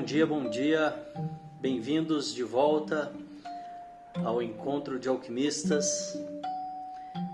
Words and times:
Bom 0.00 0.06
dia, 0.06 0.26
bom 0.26 0.48
dia. 0.48 0.94
Bem-vindos 1.60 2.34
de 2.34 2.42
volta 2.42 3.12
ao 4.24 4.42
encontro 4.42 4.98
de 4.98 5.10
alquimistas. 5.10 6.18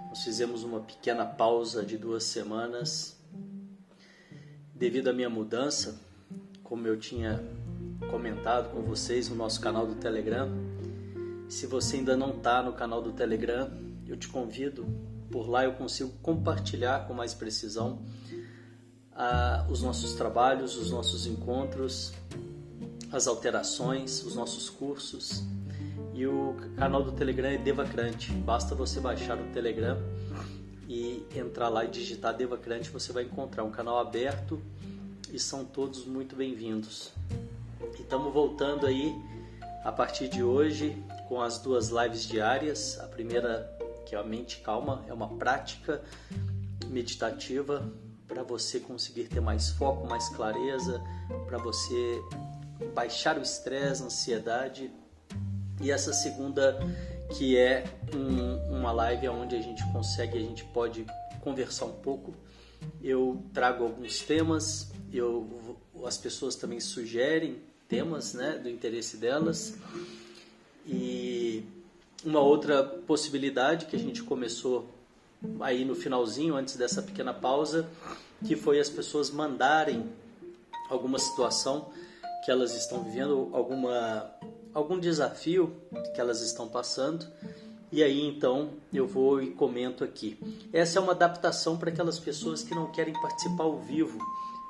Nós 0.09 0.25
fizemos 0.25 0.65
uma 0.65 0.81
pequena 0.81 1.25
pausa 1.25 1.85
de 1.85 1.97
duas 1.97 2.25
semanas 2.25 3.17
devido 4.75 5.07
à 5.07 5.13
minha 5.13 5.31
mudança, 5.31 5.97
como 6.65 6.89
eu 6.89 6.99
tinha 6.99 7.41
comentado 8.11 8.73
com 8.73 8.83
vocês 8.83 9.29
no 9.29 9.37
nosso 9.37 9.61
canal 9.61 9.87
do 9.87 9.95
Telegram. 9.95 10.51
Se 11.49 11.69
você 11.69 11.99
ainda 11.99 12.17
não 12.17 12.31
está 12.31 12.65
no 12.65 12.73
canal 12.73 13.01
do 13.01 13.13
Telegram, 13.13 13.71
eu 14.09 14.17
te 14.17 14.27
convido. 14.27 14.85
Por 15.31 15.49
lá 15.49 15.65
eu 15.65 15.75
consigo 15.75 16.11
compartilhar 16.21 17.07
com 17.07 17.15
mais 17.15 17.33
precisão 17.33 18.03
uh, 19.13 19.71
os 19.71 19.83
nossos 19.83 20.15
trabalhos, 20.15 20.77
os 20.77 20.91
nossos 20.91 21.29
encontros, 21.29 22.13
as 23.17 23.27
alterações, 23.27 24.23
os 24.23 24.35
nossos 24.35 24.69
cursos. 24.69 25.43
E 26.13 26.27
o 26.27 26.55
canal 26.77 27.03
do 27.03 27.13
Telegram 27.13 27.49
é 27.49 27.57
Devacrante. 27.57 28.31
Basta 28.33 28.75
você 28.75 29.01
baixar 29.01 29.39
o 29.39 29.45
Telegram 29.53 29.99
e 30.89 31.27
entrar 31.35 31.69
lá 31.69 31.85
e 31.85 31.89
digitar 31.89 32.37
Devacrante, 32.37 32.91
você 32.91 33.13
vai 33.13 33.25
encontrar 33.25 33.65
um 33.65 33.71
canal 33.71 33.99
aberto 33.99 34.61
e 35.33 35.39
são 35.39 35.65
todos 35.65 36.05
muito 36.05 36.37
bem-vindos. 36.37 37.11
E 37.99 38.03
estamos 38.03 38.33
voltando 38.33 38.87
aí 38.87 39.15
a 39.83 39.91
partir 39.91 40.29
de 40.29 40.43
hoje 40.43 41.03
com 41.29 41.41
as 41.41 41.59
duas 41.59 41.89
lives 41.89 42.27
diárias. 42.27 43.01
A 43.01 43.07
primeira, 43.09 43.77
que 44.05 44.15
é 44.15 44.19
a 44.19 44.23
mente 44.23 44.59
calma, 44.59 45.05
é 45.09 45.13
uma 45.13 45.29
prática 45.37 46.03
meditativa 46.87 47.91
para 48.29 48.43
você 48.43 48.79
conseguir 48.79 49.25
ter 49.25 49.41
mais 49.41 49.71
foco, 49.71 50.07
mais 50.07 50.29
clareza, 50.29 51.03
para 51.47 51.59
você 51.59 52.23
baixar 52.95 53.39
o 53.39 53.43
estresse, 53.43 54.03
a 54.03 54.07
ansiedade. 54.07 54.91
E 55.81 55.91
essa 55.91 56.13
segunda, 56.13 56.79
que 57.37 57.57
é 57.57 57.85
um, 58.15 58.79
uma 58.79 58.93
live 58.93 59.29
onde 59.29 59.57
a 59.57 59.61
gente 59.61 59.83
consegue, 59.93 60.39
a 60.39 60.41
gente 60.41 60.65
pode 60.65 61.07
conversar 61.41 61.87
um 61.87 61.93
pouco. 61.93 62.35
Eu 63.03 63.43
trago 63.53 63.85
alguns 63.85 64.21
temas, 64.21 64.91
eu, 65.13 65.77
as 66.05 66.17
pessoas 66.17 66.57
também 66.57 66.81
sugerem 66.81 67.61
temas 67.89 68.35
né, 68.35 68.59
do 68.59 68.69
interesse 68.69 69.17
delas. 69.17 69.77
E 70.87 71.65
uma 72.25 72.41
outra 72.41 72.83
possibilidade 72.83 73.87
que 73.87 73.97
a 73.97 73.99
gente 73.99 74.23
começou 74.23 74.89
aí 75.61 75.85
no 75.85 75.95
finalzinho, 75.95 76.57
antes 76.57 76.77
dessa 76.77 77.03
pequena 77.03 77.33
pausa, 77.33 77.89
que 78.45 78.57
foi 78.57 78.81
as 78.81 78.89
pessoas 78.89 79.31
mandarem 79.31 80.11
alguma 80.89 81.19
situação 81.19 81.91
que 82.47 82.51
elas 82.53 82.77
estão 82.77 83.03
vivendo, 83.03 83.51
alguma 83.53 84.31
algum 84.73 85.01
desafio 85.01 85.83
que 86.15 86.21
elas 86.21 86.41
estão 86.43 86.69
passando. 86.69 87.27
E 87.91 88.05
aí 88.05 88.25
então 88.25 88.71
eu 88.95 89.05
vou 89.05 89.43
e 89.43 89.51
comento 89.51 90.05
aqui. 90.05 90.39
Essa 90.73 91.01
é 91.01 91.03
uma 91.03 91.11
adaptação 91.11 91.77
para 91.77 91.91
aquelas 91.91 92.21
pessoas 92.21 92.63
que 92.63 92.73
não 92.73 92.93
querem 92.93 93.13
participar 93.15 93.65
ao 93.65 93.81
vivo, 93.81 94.21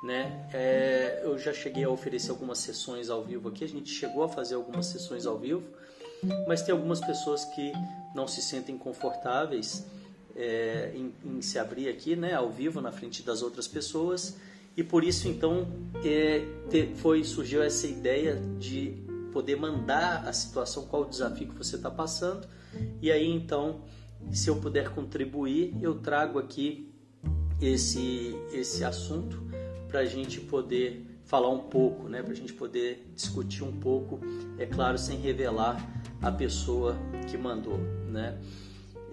né? 0.03 0.49
É, 0.51 1.21
eu 1.23 1.37
já 1.37 1.53
cheguei 1.53 1.83
a 1.83 1.89
oferecer 1.89 2.31
algumas 2.31 2.57
sessões 2.57 3.11
ao 3.11 3.23
vivo 3.23 3.49
aqui. 3.49 3.63
A 3.63 3.69
gente 3.69 3.91
chegou 3.91 4.23
a 4.23 4.29
fazer 4.29 4.55
algumas 4.55 4.87
sessões 4.87 5.27
ao 5.27 5.37
vivo, 5.37 5.63
mas 6.47 6.63
tem 6.63 6.73
algumas 6.73 6.99
pessoas 6.99 7.45
que 7.45 7.71
não 8.15 8.27
se 8.27 8.41
sentem 8.41 8.75
confortáveis 8.75 9.85
é, 10.35 10.93
em, 10.95 11.13
em, 11.23 11.41
se 11.43 11.59
abrir 11.59 11.89
aqui, 11.89 12.15
né, 12.15 12.33
ao 12.33 12.49
vivo 12.49 12.81
na 12.81 12.91
frente 12.91 13.21
das 13.21 13.43
outras 13.43 13.67
pessoas 13.67 14.35
e 14.77 14.83
por 14.83 15.03
isso 15.03 15.27
então 15.27 15.67
é, 16.05 16.45
foi 16.97 17.23
surgiu 17.23 17.61
essa 17.63 17.87
ideia 17.87 18.39
de 18.57 19.03
poder 19.33 19.57
mandar 19.57 20.27
a 20.27 20.31
situação, 20.31 20.85
qual 20.85 21.01
o 21.01 21.09
desafio 21.09 21.49
que 21.49 21.57
você 21.57 21.75
está 21.75 21.91
passando 21.91 22.47
e 23.01 23.11
aí 23.11 23.27
então 23.27 23.81
se 24.31 24.49
eu 24.49 24.55
puder 24.57 24.89
contribuir 24.89 25.75
eu 25.81 25.95
trago 25.99 26.39
aqui 26.39 26.93
esse 27.59 28.39
esse 28.53 28.83
assunto 28.83 29.41
para 29.87 30.01
a 30.01 30.05
gente 30.05 30.39
poder 30.39 31.07
falar 31.27 31.49
um 31.49 31.59
pouco, 31.59 32.07
né, 32.07 32.23
para 32.23 32.31
a 32.31 32.35
gente 32.35 32.53
poder 32.53 33.05
discutir 33.13 33.63
um 33.63 33.71
pouco, 33.71 34.19
é 34.57 34.65
claro, 34.65 34.97
sem 34.97 35.19
revelar 35.19 35.77
a 36.21 36.31
pessoa 36.31 36.97
que 37.29 37.37
mandou, 37.37 37.77
né? 38.09 38.39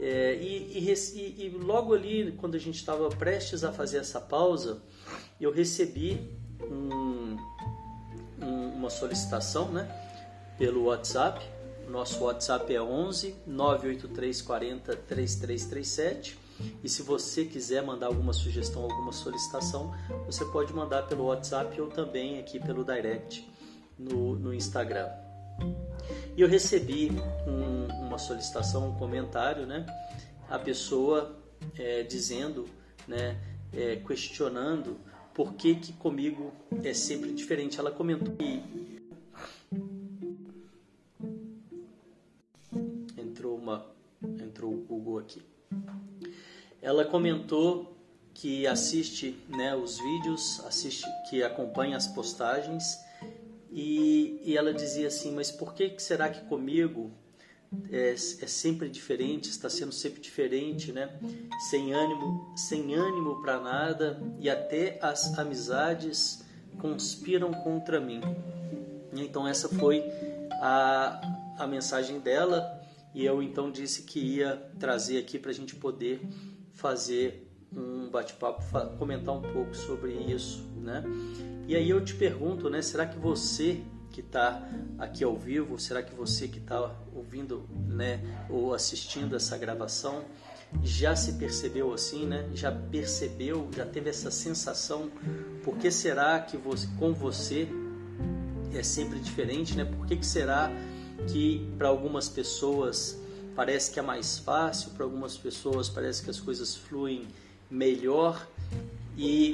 É, 0.00 0.34
e, 0.36 0.78
e, 0.78 1.44
e, 1.44 1.50
logo 1.50 1.94
ali, 1.94 2.32
quando 2.36 2.54
a 2.56 2.58
gente 2.58 2.76
estava 2.76 3.08
prestes 3.08 3.64
a 3.64 3.72
fazer 3.72 3.98
essa 3.98 4.20
pausa, 4.20 4.82
eu 5.44 5.52
recebi 5.52 6.18
um, 6.70 7.36
um, 8.42 8.68
uma 8.74 8.88
solicitação 8.88 9.70
né, 9.70 9.86
pelo 10.58 10.84
WhatsApp. 10.84 11.44
Nosso 11.88 12.24
WhatsApp 12.24 12.74
é 12.74 12.80
11 12.80 13.36
983 13.46 14.40
40 14.40 14.96
3337. 14.96 16.38
E 16.82 16.88
se 16.88 17.02
você 17.02 17.44
quiser 17.44 17.82
mandar 17.82 18.06
alguma 18.06 18.32
sugestão, 18.32 18.84
alguma 18.84 19.12
solicitação, 19.12 19.94
você 20.24 20.44
pode 20.46 20.72
mandar 20.72 21.02
pelo 21.02 21.24
WhatsApp 21.24 21.78
ou 21.78 21.88
também 21.88 22.38
aqui 22.38 22.58
pelo 22.58 22.84
direct 22.84 23.46
no, 23.98 24.36
no 24.36 24.54
Instagram. 24.54 25.10
E 26.36 26.40
eu 26.40 26.48
recebi 26.48 27.10
um, 27.46 28.06
uma 28.06 28.18
solicitação, 28.18 28.88
um 28.88 28.94
comentário, 28.94 29.66
né? 29.66 29.84
A 30.48 30.58
pessoa 30.58 31.36
é, 31.76 32.02
dizendo, 32.02 32.66
né, 33.06 33.36
é, 33.72 33.96
questionando 33.96 34.96
por 35.34 35.54
que, 35.54 35.74
que 35.74 35.92
comigo 35.94 36.52
é 36.82 36.94
sempre 36.94 37.32
diferente. 37.32 37.78
Ela 37.78 37.90
comentou 37.90 38.34
que 38.36 38.62
entrou 43.18 43.56
uma 43.56 43.84
entrou 44.22 44.72
o 44.72 44.76
Google 44.76 45.18
aqui. 45.18 45.42
Ela 46.80 47.04
comentou 47.04 47.92
que 48.32 48.66
assiste 48.66 49.36
né, 49.48 49.74
os 49.74 49.98
vídeos, 49.98 50.60
assiste, 50.66 51.04
que 51.28 51.42
acompanha 51.42 51.96
as 51.96 52.06
postagens 52.06 52.98
e, 53.70 54.40
e 54.44 54.56
ela 54.56 54.72
dizia 54.72 55.08
assim: 55.08 55.32
Mas 55.32 55.50
por 55.50 55.74
que 55.74 55.98
será 55.98 56.28
que 56.28 56.46
comigo 56.46 57.10
é, 57.90 58.12
é, 58.12 58.16
sempre 58.16 58.88
diferente, 58.88 59.50
está 59.50 59.68
sendo 59.68 59.92
sempre 59.92 60.20
diferente, 60.20 60.92
né? 60.92 61.08
Sem 61.70 61.92
ânimo, 61.92 62.52
sem 62.56 62.94
ânimo 62.94 63.40
para 63.42 63.60
nada 63.60 64.20
e 64.38 64.48
até 64.50 64.98
as 65.00 65.38
amizades 65.38 66.44
conspiram 66.78 67.52
contra 67.52 68.00
mim. 68.00 68.20
Então 69.12 69.46
essa 69.46 69.68
foi 69.68 70.02
a, 70.60 71.20
a 71.58 71.66
mensagem 71.66 72.18
dela 72.20 72.80
e 73.14 73.24
eu 73.24 73.42
então 73.42 73.70
disse 73.70 74.02
que 74.02 74.18
ia 74.18 74.56
trazer 74.78 75.18
aqui 75.18 75.38
para 75.38 75.50
a 75.50 75.54
gente 75.54 75.76
poder 75.76 76.20
fazer 76.72 77.48
um 77.72 78.08
bate-papo, 78.08 78.62
comentar 78.98 79.34
um 79.34 79.42
pouco 79.42 79.74
sobre 79.74 80.12
isso, 80.12 80.62
né? 80.76 81.02
E 81.66 81.74
aí 81.74 81.88
eu 81.88 82.04
te 82.04 82.14
pergunto, 82.14 82.68
né? 82.68 82.82
Será 82.82 83.06
que 83.06 83.18
você 83.18 83.80
que 84.14 84.20
está 84.20 84.62
aqui 84.96 85.24
ao 85.24 85.36
vivo, 85.36 85.76
será 85.76 86.00
que 86.00 86.14
você 86.14 86.46
que 86.46 86.58
está 86.58 86.94
ouvindo, 87.12 87.68
né, 87.88 88.20
ou 88.48 88.72
assistindo 88.72 89.34
essa 89.34 89.58
gravação, 89.58 90.24
já 90.84 91.16
se 91.16 91.32
percebeu 91.32 91.92
assim, 91.92 92.24
né? 92.24 92.48
Já 92.54 92.70
percebeu, 92.70 93.68
já 93.76 93.84
teve 93.84 94.10
essa 94.10 94.30
sensação? 94.30 95.10
Por 95.64 95.76
que 95.78 95.90
será 95.90 96.38
que 96.40 96.56
você, 96.56 96.86
com 96.96 97.12
você 97.12 97.68
é 98.72 98.82
sempre 98.84 99.18
diferente, 99.18 99.76
né? 99.76 99.84
Por 99.84 100.06
que, 100.06 100.16
que 100.16 100.26
será 100.26 100.70
que 101.28 101.68
para 101.76 101.88
algumas 101.88 102.28
pessoas 102.28 103.18
parece 103.56 103.90
que 103.90 103.98
é 103.98 104.02
mais 104.02 104.38
fácil, 104.38 104.90
para 104.90 105.04
algumas 105.04 105.36
pessoas 105.36 105.88
parece 105.88 106.22
que 106.22 106.30
as 106.30 106.38
coisas 106.38 106.76
fluem 106.76 107.26
melhor 107.68 108.46
e 109.16 109.52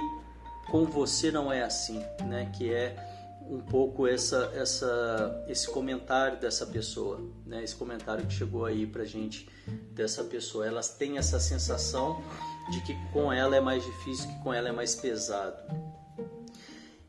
com 0.71 0.85
você 0.85 1.31
não 1.31 1.51
é 1.51 1.63
assim, 1.63 2.03
né? 2.27 2.51
Que 2.57 2.73
é 2.73 3.10
um 3.51 3.59
pouco 3.59 4.07
essa, 4.07 4.53
essa, 4.55 5.45
esse 5.49 5.69
comentário 5.69 6.39
dessa 6.39 6.65
pessoa, 6.65 7.21
né? 7.45 7.65
Esse 7.65 7.75
comentário 7.75 8.25
que 8.25 8.33
chegou 8.33 8.65
aí 8.65 8.87
pra 8.87 9.05
gente 9.05 9.49
dessa 9.93 10.23
pessoa. 10.23 10.65
Elas 10.65 10.97
têm 10.97 11.19
essa 11.19 11.41
sensação 11.41 12.23
de 12.71 12.81
que 12.83 12.95
com 13.13 13.33
ela 13.33 13.57
é 13.57 13.61
mais 13.61 13.85
difícil, 13.85 14.29
que 14.29 14.43
com 14.45 14.55
ela 14.55 14.69
é 14.69 14.73
mais 14.73 14.95
pesado. 14.95 15.57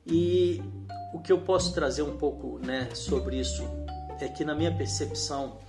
E 0.06 0.60
o 1.14 1.20
que 1.20 1.32
eu 1.32 1.42
posso 1.42 1.76
trazer 1.76 2.02
um 2.02 2.18
pouco, 2.18 2.58
né, 2.58 2.90
sobre 2.96 3.40
isso 3.40 3.64
é 4.20 4.28
que 4.28 4.44
na 4.44 4.56
minha 4.56 4.76
percepção 4.76 5.60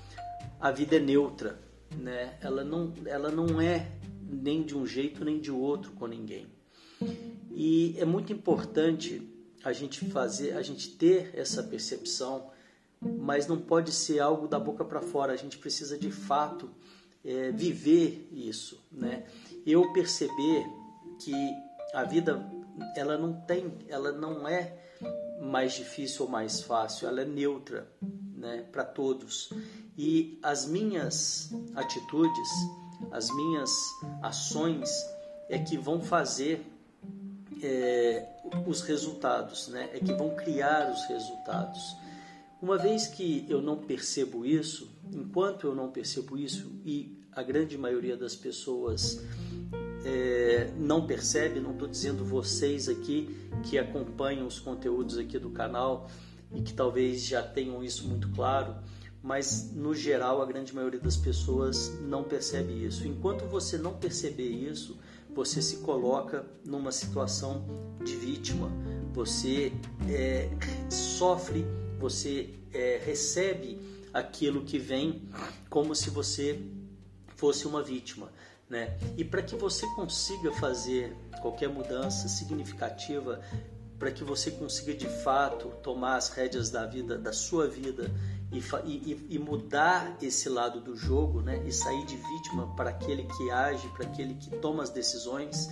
a 0.58 0.70
vida 0.70 0.96
é 0.96 1.00
neutra, 1.00 1.58
né? 1.94 2.38
Ela 2.40 2.64
não, 2.64 2.94
ela 3.04 3.30
não 3.30 3.60
é 3.60 3.92
nem 4.22 4.62
de 4.62 4.74
um 4.74 4.86
jeito 4.86 5.22
nem 5.22 5.38
de 5.38 5.50
outro 5.50 5.92
com 5.92 6.06
ninguém. 6.06 6.46
E 7.50 7.94
é 7.98 8.06
muito 8.06 8.32
importante 8.32 9.31
a 9.64 9.72
gente 9.72 10.04
fazer, 10.08 10.56
a 10.56 10.62
gente 10.62 10.90
ter 10.90 11.30
essa 11.34 11.62
percepção, 11.62 12.50
mas 13.00 13.46
não 13.46 13.58
pode 13.58 13.92
ser 13.92 14.20
algo 14.20 14.46
da 14.46 14.58
boca 14.58 14.84
para 14.84 15.00
fora. 15.00 15.32
A 15.32 15.36
gente 15.36 15.58
precisa 15.58 15.98
de 15.98 16.10
fato 16.10 16.70
é, 17.24 17.50
viver 17.50 18.28
isso, 18.32 18.80
né? 18.90 19.24
Eu 19.66 19.92
perceber 19.92 20.66
que 21.18 21.34
a 21.94 22.04
vida 22.04 22.44
ela 22.96 23.16
não 23.18 23.32
tem, 23.32 23.72
ela 23.88 24.12
não 24.12 24.48
é 24.48 24.76
mais 25.40 25.74
difícil 25.74 26.24
ou 26.24 26.30
mais 26.30 26.62
fácil, 26.62 27.08
ela 27.08 27.20
é 27.20 27.24
neutra, 27.24 27.88
né, 28.36 28.64
para 28.70 28.84
todos. 28.84 29.52
E 29.96 30.38
as 30.42 30.66
minhas 30.66 31.50
atitudes, 31.74 32.48
as 33.10 33.28
minhas 33.34 33.70
ações 34.22 34.90
é 35.48 35.58
que 35.58 35.76
vão 35.76 36.00
fazer 36.00 36.64
é, 37.62 38.26
os 38.66 38.82
resultados, 38.82 39.68
né? 39.68 39.90
é 39.92 39.98
que 39.98 40.12
vão 40.12 40.34
criar 40.34 40.90
os 40.90 41.04
resultados. 41.06 41.96
Uma 42.60 42.78
vez 42.78 43.06
que 43.06 43.46
eu 43.48 43.60
não 43.60 43.76
percebo 43.76 44.44
isso, 44.44 44.90
enquanto 45.12 45.66
eu 45.66 45.74
não 45.74 45.90
percebo 45.90 46.38
isso, 46.38 46.70
e 46.84 47.18
a 47.32 47.42
grande 47.42 47.76
maioria 47.78 48.16
das 48.16 48.36
pessoas 48.36 49.20
é, 50.04 50.70
não 50.76 51.06
percebe, 51.06 51.60
não 51.60 51.72
estou 51.72 51.88
dizendo 51.88 52.24
vocês 52.24 52.88
aqui 52.88 53.34
que 53.64 53.78
acompanham 53.78 54.46
os 54.46 54.60
conteúdos 54.60 55.18
aqui 55.18 55.38
do 55.38 55.50
canal 55.50 56.08
e 56.52 56.60
que 56.60 56.72
talvez 56.72 57.24
já 57.24 57.42
tenham 57.42 57.82
isso 57.82 58.06
muito 58.06 58.28
claro, 58.30 58.76
mas 59.22 59.72
no 59.72 59.94
geral 59.94 60.42
a 60.42 60.46
grande 60.46 60.74
maioria 60.74 61.00
das 61.00 61.16
pessoas 61.16 61.98
não 62.02 62.24
percebe 62.24 62.84
isso. 62.84 63.06
Enquanto 63.06 63.44
você 63.46 63.78
não 63.78 63.94
perceber 63.94 64.48
isso, 64.48 64.98
você 65.34 65.62
se 65.62 65.78
coloca 65.78 66.44
numa 66.64 66.92
situação 66.92 67.64
de 68.04 68.16
vítima, 68.16 68.70
você 69.12 69.72
é, 70.08 70.50
sofre 70.90 71.64
você 72.02 72.50
é, 72.72 73.00
recebe 73.04 73.78
aquilo 74.12 74.64
que 74.64 74.76
vem 74.76 75.28
como 75.70 75.94
se 75.94 76.10
você 76.10 76.60
fosse 77.36 77.64
uma 77.64 77.80
vítima. 77.80 78.32
Né? 78.68 78.98
E 79.16 79.24
para 79.24 79.40
que 79.40 79.54
você 79.54 79.86
consiga 79.94 80.52
fazer 80.52 81.16
qualquer 81.40 81.68
mudança 81.68 82.26
significativa, 82.28 83.40
para 84.00 84.10
que 84.10 84.24
você 84.24 84.50
consiga 84.50 84.92
de 84.94 85.06
fato 85.06 85.68
tomar 85.80 86.16
as 86.16 86.28
rédeas 86.30 86.70
da 86.70 86.84
vida, 86.84 87.16
da 87.16 87.32
sua 87.32 87.68
vida 87.68 88.10
e, 88.52 89.26
e, 89.30 89.38
mudar 89.38 90.16
esse 90.20 90.48
lado 90.48 90.80
do 90.80 90.94
jogo, 90.94 91.40
né? 91.40 91.62
E 91.66 91.72
sair 91.72 92.04
de 92.04 92.16
vítima 92.16 92.74
para 92.76 92.90
aquele 92.90 93.24
que 93.24 93.50
age, 93.50 93.88
para 93.88 94.06
aquele 94.06 94.34
que 94.34 94.50
toma 94.58 94.82
as 94.82 94.90
decisões, 94.90 95.70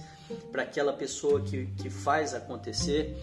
para 0.50 0.62
aquela 0.62 0.92
pessoa 0.92 1.40
que, 1.42 1.66
que 1.76 1.90
faz 1.90 2.32
acontecer. 2.32 3.14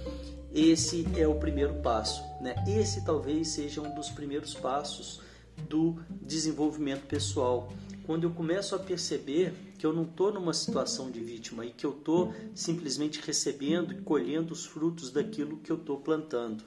Esse 0.54 1.07
é 1.15 1.27
o 1.27 1.36
primeiro 1.36 1.75
passo, 1.81 2.24
né? 2.39 2.56
Esse 2.68 3.04
talvez 3.04 3.50
seja 3.50 3.81
um 3.81 3.94
dos 3.95 4.09
primeiros 4.09 4.54
passos 4.54 5.21
do 5.68 5.95
desenvolvimento 6.21 7.07
pessoal. 7.07 7.69
Quando 8.06 8.24
eu 8.24 8.31
começo 8.31 8.75
a 8.75 8.80
perceber 8.80 9.54
que 9.77 9.86
eu 9.86 9.92
não 9.92 10.04
estou 10.04 10.31
numa 10.31 10.54
situação 10.54 11.12
de 11.12 11.19
vítima 11.19 11.65
e 11.65 11.71
que 11.71 11.86
eu 11.86 11.92
estou 11.92 12.33
simplesmente 12.56 13.21
recebendo 13.21 13.94
e 13.94 14.01
colhendo 14.01 14.54
os 14.54 14.65
frutos 14.65 15.12
daquilo 15.12 15.57
que 15.57 15.71
eu 15.71 15.75
estou 15.75 15.98
plantando. 15.98 16.63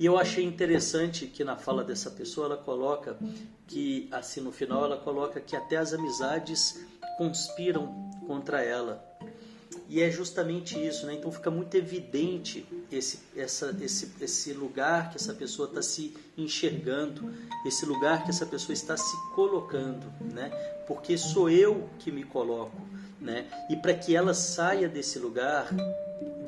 E 0.00 0.06
eu 0.06 0.16
achei 0.16 0.42
interessante 0.42 1.26
que 1.26 1.44
na 1.44 1.56
fala 1.56 1.84
dessa 1.84 2.10
pessoa 2.10 2.46
ela 2.46 2.56
coloca 2.56 3.18
que, 3.66 4.08
assim 4.10 4.40
no 4.40 4.50
final, 4.50 4.86
ela 4.86 4.96
coloca 4.96 5.38
que 5.42 5.54
até 5.54 5.76
as 5.76 5.92
amizades 5.92 6.82
conspiram 7.18 8.10
contra 8.26 8.64
ela. 8.64 9.06
E 9.90 10.00
é 10.00 10.10
justamente 10.10 10.74
isso, 10.82 11.04
né? 11.04 11.12
Então 11.12 11.30
fica 11.30 11.50
muito 11.50 11.74
evidente 11.74 12.66
esse, 12.90 13.18
essa, 13.36 13.76
esse, 13.82 14.10
esse 14.22 14.54
lugar 14.54 15.10
que 15.10 15.18
essa 15.18 15.34
pessoa 15.34 15.68
está 15.68 15.82
se 15.82 16.16
enxergando, 16.38 17.34
esse 17.66 17.84
lugar 17.84 18.24
que 18.24 18.30
essa 18.30 18.46
pessoa 18.46 18.72
está 18.72 18.96
se 18.96 19.16
colocando, 19.34 20.10
né? 20.32 20.48
Porque 20.88 21.18
sou 21.18 21.50
eu 21.50 21.90
que 21.98 22.10
me 22.10 22.24
coloco, 22.24 22.80
né? 23.20 23.50
E 23.68 23.76
para 23.76 23.92
que 23.92 24.16
ela 24.16 24.32
saia 24.32 24.88
desse 24.88 25.18
lugar, 25.18 25.68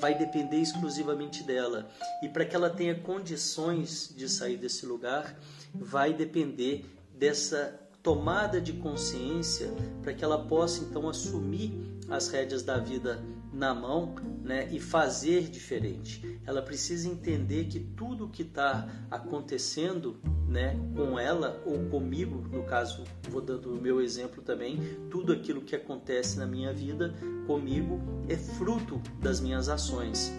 vai 0.02 0.16
depender 0.16 0.56
exclusivamente 0.56 1.44
dela. 1.44 1.88
E 2.20 2.28
para 2.28 2.44
que 2.44 2.56
ela 2.56 2.68
tenha 2.68 2.92
condições 2.92 4.12
de 4.16 4.28
sair 4.28 4.56
desse 4.56 4.84
lugar, 4.84 5.38
vai 5.72 6.12
depender 6.12 6.84
dessa 7.14 7.80
tomada 8.02 8.60
de 8.60 8.72
consciência 8.72 9.70
para 10.02 10.12
que 10.12 10.24
ela 10.24 10.44
possa 10.46 10.82
então 10.82 11.08
assumir 11.08 11.72
as 12.10 12.26
rédeas 12.26 12.64
da 12.64 12.78
vida 12.78 13.22
na 13.52 13.74
mão 13.74 14.14
né, 14.42 14.68
e 14.72 14.80
fazer 14.80 15.42
diferente. 15.50 16.40
Ela 16.46 16.62
precisa 16.62 17.08
entender 17.08 17.66
que 17.66 17.78
tudo 17.78 18.28
que 18.28 18.42
está 18.42 18.88
acontecendo 19.10 20.18
né, 20.48 20.76
com 20.96 21.18
ela 21.18 21.62
ou 21.66 21.88
comigo, 21.90 22.48
no 22.50 22.62
caso, 22.64 23.04
vou 23.28 23.42
dando 23.42 23.72
o 23.72 23.80
meu 23.80 24.00
exemplo 24.00 24.42
também, 24.42 24.78
tudo 25.10 25.32
aquilo 25.32 25.60
que 25.60 25.76
acontece 25.76 26.38
na 26.38 26.46
minha 26.46 26.72
vida 26.72 27.14
comigo 27.46 28.00
é 28.28 28.36
fruto 28.36 29.00
das 29.20 29.40
minhas 29.40 29.68
ações. 29.68 30.32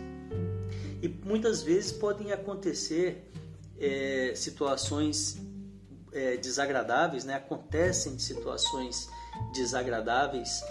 E 1.01 1.07
muitas 1.07 1.61
vezes 1.61 1.91
podem 1.91 2.31
acontecer 2.31 3.29
é, 3.79 4.33
situações 4.35 5.39
é, 6.11 6.37
desagradáveis, 6.37 7.25
né? 7.25 7.35
acontecem 7.35 8.17
situações 8.17 9.09
desagradáveis, 9.53 10.63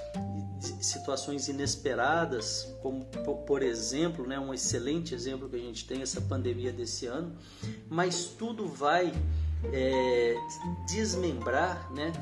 situações 0.81 1.49
inesperadas, 1.49 2.75
como 2.81 3.05
por 3.47 3.63
exemplo, 3.63 4.27
né, 4.27 4.39
um 4.39 4.55
excelente 4.55 5.15
exemplo 5.15 5.49
que 5.49 5.57
a 5.57 5.59
gente 5.59 5.87
tem 5.87 6.03
essa 6.03 6.21
pandemia 6.21 6.73
desse 6.73 7.07
ano, 7.07 7.37
mas 7.89 8.25
tudo 8.25 8.67
vai 8.67 9.13
é, 9.73 10.37
desmembrar, 10.89 11.93
né, 11.93 12.13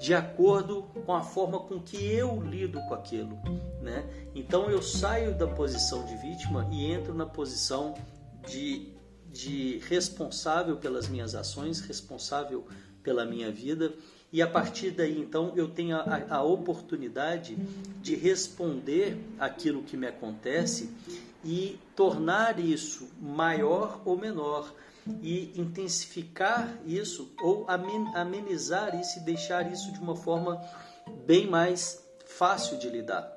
de 0.00 0.14
acordo 0.14 0.82
com 1.06 1.14
a 1.14 1.22
forma 1.22 1.58
com 1.60 1.80
que 1.80 1.96
eu 1.96 2.42
lido 2.42 2.80
com 2.88 2.94
aquilo, 2.94 3.38
né? 3.80 4.04
Então 4.34 4.70
eu 4.70 4.82
saio 4.82 5.34
da 5.34 5.46
posição 5.46 6.04
de 6.04 6.16
vítima 6.16 6.68
e 6.70 6.90
entro 6.90 7.14
na 7.14 7.24
posição 7.24 7.94
de, 8.46 8.92
de 9.30 9.78
responsável 9.88 10.76
pelas 10.76 11.08
minhas 11.08 11.34
ações, 11.34 11.80
responsável 11.80 12.66
pela 13.02 13.24
minha 13.24 13.50
vida 13.50 13.94
e 14.34 14.42
a 14.42 14.48
partir 14.48 14.90
daí, 14.90 15.16
então, 15.16 15.52
eu 15.54 15.68
tenho 15.68 15.96
a, 15.96 16.26
a 16.28 16.42
oportunidade 16.42 17.54
de 18.02 18.16
responder 18.16 19.16
aquilo 19.38 19.84
que 19.84 19.96
me 19.96 20.08
acontece 20.08 20.90
e 21.44 21.78
tornar 21.94 22.58
isso 22.58 23.08
maior 23.22 24.02
ou 24.04 24.18
menor 24.18 24.74
e 25.22 25.52
intensificar 25.54 26.76
isso 26.84 27.32
ou 27.40 27.64
amenizar 27.68 29.00
isso 29.00 29.20
e 29.20 29.22
deixar 29.22 29.70
isso 29.70 29.92
de 29.92 30.00
uma 30.00 30.16
forma 30.16 30.60
bem 31.24 31.46
mais 31.46 32.04
fácil 32.26 32.76
de 32.76 32.88
lidar. 32.88 33.33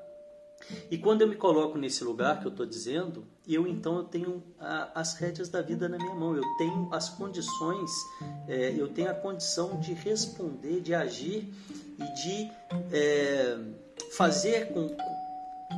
E 0.91 0.97
quando 0.97 1.21
eu 1.21 1.27
me 1.27 1.35
coloco 1.35 1.77
nesse 1.77 2.03
lugar 2.03 2.39
que 2.39 2.47
eu 2.47 2.51
estou 2.51 2.65
dizendo, 2.65 3.25
eu 3.47 3.65
então 3.67 3.97
eu 3.97 4.03
tenho 4.03 4.43
a, 4.59 4.99
as 4.99 5.13
rédeas 5.13 5.49
da 5.49 5.61
vida 5.61 5.87
na 5.87 5.97
minha 5.97 6.15
mão, 6.15 6.35
eu 6.35 6.43
tenho 6.57 6.89
as 6.93 7.09
condições, 7.09 7.89
é, 8.47 8.73
eu 8.77 8.87
tenho 8.89 9.09
a 9.09 9.13
condição 9.13 9.79
de 9.79 9.93
responder, 9.93 10.81
de 10.81 10.93
agir 10.93 11.47
e 11.97 12.13
de 12.13 12.51
é, 12.91 13.57
fazer 14.11 14.73
com, 14.73 14.95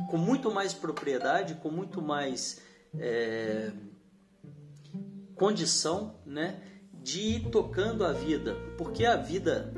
com 0.08 0.16
muito 0.16 0.50
mais 0.50 0.74
propriedade, 0.74 1.54
com 1.54 1.70
muito 1.70 2.02
mais 2.02 2.60
é, 2.98 3.70
condição, 5.34 6.16
né, 6.26 6.60
de 6.92 7.20
ir 7.20 7.50
tocando 7.50 8.04
a 8.04 8.12
vida, 8.12 8.56
porque 8.76 9.06
a 9.06 9.16
vida, 9.16 9.72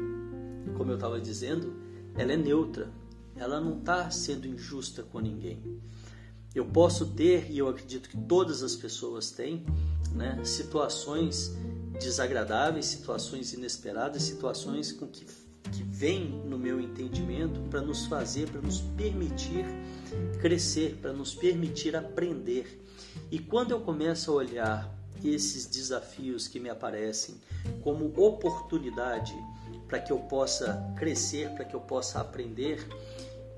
como 0.76 0.90
eu 0.90 0.97
estava 0.97 1.21
dizendo, 1.21 1.81
ela 2.16 2.33
é 2.33 2.37
neutra, 2.37 2.90
ela 3.42 3.61
não 3.61 3.78
está 3.78 4.11
sendo 4.11 4.46
injusta 4.46 5.02
com 5.02 5.18
ninguém. 5.18 5.61
Eu 6.54 6.66
posso 6.66 7.06
ter, 7.06 7.50
e 7.50 7.58
eu 7.58 7.68
acredito 7.68 8.08
que 8.08 8.16
todas 8.16 8.62
as 8.62 8.76
pessoas 8.76 9.30
têm, 9.30 9.64
né, 10.12 10.38
situações 10.44 11.52
desagradáveis, 12.00 12.87
situações 12.87 13.52
inesperadas, 13.52 14.22
situações 14.22 14.92
com 14.92 15.06
que, 15.06 15.25
que 15.25 15.82
vêm 15.82 16.28
no 16.46 16.58
meu 16.58 16.80
entendimento 16.80 17.61
para 17.68 17.80
nos 17.80 18.06
fazer, 18.06 18.49
para 18.49 18.61
nos 18.61 18.80
permitir 18.80 19.64
crescer, 20.40 20.99
para 21.00 21.12
nos 21.12 21.34
permitir 21.34 21.96
aprender. 21.96 22.80
E 23.30 23.38
quando 23.38 23.72
eu 23.72 23.80
começo 23.80 24.30
a 24.30 24.34
olhar 24.34 24.99
esses 25.25 25.66
desafios 25.66 26.49
que 26.49 26.61
me 26.61 26.68
aparecem 26.68 27.37
como 27.82 28.06
oportunidade 28.20 29.34
para 29.87 30.00
que 30.00 30.11
eu 30.12 30.18
possa 30.20 30.92
crescer, 30.96 31.50
para 31.50 31.64
que 31.64 31.76
eu 31.76 31.80
possa 31.80 32.20
aprender, 32.20 32.87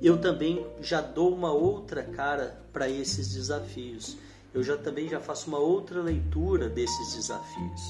eu 0.01 0.19
também 0.19 0.67
já 0.81 1.01
dou 1.01 1.35
uma 1.35 1.53
outra 1.53 2.03
cara 2.03 2.61
para 2.73 2.89
esses 2.89 3.33
desafios. 3.33 4.17
Eu 4.53 4.63
já 4.63 4.77
também 4.77 5.09
já 5.09 5.21
faço 5.21 5.49
uma 5.49 5.59
outra 5.59 6.01
leitura 6.01 6.69
desses 6.69 7.15
desafios. 7.15 7.81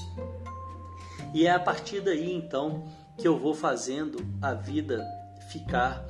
E 1.33 1.45
é 1.45 1.51
a 1.51 1.59
partir 1.59 2.01
daí 2.01 2.33
então 2.33 2.87
que 3.17 3.27
eu 3.27 3.37
vou 3.37 3.53
fazendo 3.53 4.17
a 4.41 4.53
vida 4.53 5.05
ficar 5.49 6.05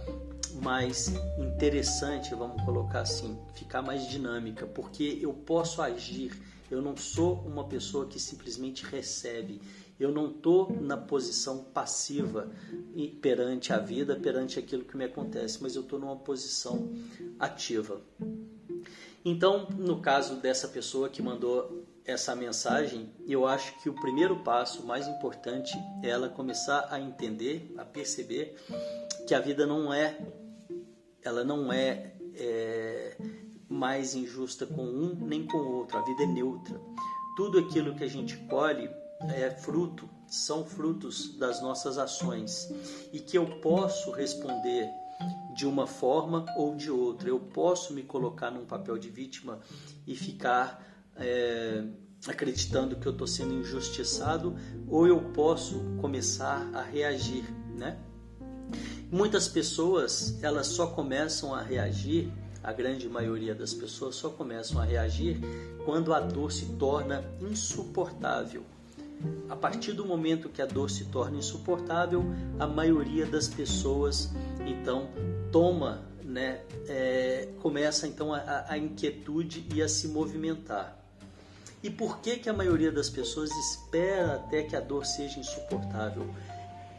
mais 0.61 1.13
interessante, 1.37 2.33
vamos 2.33 2.63
colocar 2.63 3.01
assim, 3.01 3.37
ficar 3.53 3.81
mais 3.81 4.07
dinâmica, 4.07 4.65
porque 4.65 5.19
eu 5.21 5.33
posso 5.33 5.81
agir, 5.81 6.31
Eu 6.71 6.81
não 6.81 6.97
sou 6.97 7.43
uma 7.45 7.63
pessoa 7.65 8.07
que 8.07 8.19
simplesmente 8.19 8.83
recebe. 8.85 9.61
Eu 9.99 10.11
não 10.11 10.29
estou 10.29 10.71
na 10.81 10.97
posição 10.97 11.63
passiva 11.63 12.49
perante 13.21 13.71
a 13.71 13.77
vida, 13.77 14.15
perante 14.15 14.59
aquilo 14.59 14.83
que 14.83 14.97
me 14.97 15.05
acontece, 15.05 15.59
mas 15.61 15.75
eu 15.75 15.81
estou 15.83 15.97
numa 15.97 16.17
posição 16.17 16.91
ativa. 17.39 18.01
Então, 19.23 19.67
no 19.77 20.01
caso 20.01 20.35
dessa 20.35 20.67
pessoa 20.67 21.09
que 21.09 21.21
mandou 21.21 21.85
essa 22.05 22.35
mensagem, 22.35 23.09
eu 23.27 23.47
acho 23.47 23.81
que 23.81 23.89
o 23.89 23.95
primeiro 23.95 24.43
passo 24.43 24.85
mais 24.85 25.07
importante 25.07 25.73
é 26.03 26.09
ela 26.09 26.29
começar 26.29 26.87
a 26.91 26.99
entender, 26.99 27.73
a 27.77 27.83
perceber 27.83 28.55
que 29.27 29.33
a 29.33 29.39
vida 29.39 29.65
não 29.65 29.91
é, 29.91 30.15
ela 31.23 31.43
não 31.43 31.73
é, 31.73 32.13
é 32.35 33.17
mais 33.67 34.13
injusta 34.13 34.67
com 34.67 34.83
um 34.83 35.15
nem 35.15 35.47
com 35.47 35.57
o 35.57 35.77
outro. 35.77 35.97
A 35.97 36.01
vida 36.03 36.23
é 36.23 36.27
neutra. 36.27 36.79
Tudo 37.35 37.57
aquilo 37.57 37.95
que 37.95 38.03
a 38.03 38.09
gente 38.09 38.37
colhe 38.47 38.87
é 39.29 39.49
fruto, 39.49 40.09
são 40.27 40.65
frutos 40.65 41.37
das 41.37 41.61
nossas 41.61 41.97
ações 41.97 42.71
e 43.13 43.19
que 43.19 43.37
eu 43.37 43.59
posso 43.61 44.11
responder 44.11 44.89
de 45.55 45.65
uma 45.65 45.87
forma 45.87 46.45
ou 46.57 46.75
de 46.75 46.91
outra. 46.91 47.29
Eu 47.29 47.39
posso 47.39 47.93
me 47.93 48.03
colocar 48.03 48.51
num 48.51 48.65
papel 48.65 48.97
de 48.97 49.09
vítima 49.09 49.59
e 50.05 50.15
ficar 50.15 50.83
é, 51.15 51.83
acreditando 52.27 52.95
que 52.95 53.07
eu 53.07 53.11
estou 53.11 53.27
sendo 53.27 53.53
injustiçado, 53.53 54.55
ou 54.87 55.07
eu 55.07 55.19
posso 55.31 55.79
começar 56.01 56.69
a 56.73 56.81
reagir, 56.81 57.45
né? 57.77 57.97
Muitas 59.11 59.47
pessoas 59.47 60.37
elas 60.41 60.67
só 60.67 60.87
começam 60.87 61.53
a 61.53 61.61
reagir, 61.61 62.31
a 62.63 62.73
grande 62.73 63.07
maioria 63.07 63.53
das 63.53 63.73
pessoas 63.73 64.15
só 64.15 64.29
começam 64.29 64.81
a 64.81 64.83
reagir 64.83 65.39
quando 65.85 66.13
a 66.13 66.19
dor 66.19 66.51
se 66.51 66.65
torna 66.77 67.23
insuportável. 67.39 68.63
A 69.49 69.55
partir 69.55 69.93
do 69.93 70.05
momento 70.05 70.49
que 70.49 70.61
a 70.61 70.65
dor 70.65 70.89
se 70.89 71.05
torna 71.05 71.37
insuportável, 71.37 72.23
a 72.59 72.65
maioria 72.65 73.25
das 73.25 73.47
pessoas 73.47 74.31
então 74.65 75.09
toma, 75.51 76.03
né, 76.23 76.61
é, 76.87 77.47
começa 77.61 78.07
então 78.07 78.33
a, 78.33 78.65
a 78.67 78.77
inquietude 78.77 79.65
e 79.73 79.81
a 79.81 79.87
se 79.87 80.07
movimentar. 80.07 80.99
E 81.83 81.89
por 81.89 82.17
que, 82.17 82.37
que 82.37 82.49
a 82.49 82.53
maioria 82.53 82.91
das 82.91 83.11
pessoas 83.11 83.51
espera 83.51 84.35
até 84.35 84.63
que 84.63 84.75
a 84.75 84.79
dor 84.79 85.05
seja 85.05 85.39
insuportável? 85.39 86.27